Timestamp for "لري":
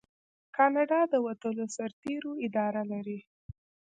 2.91-3.19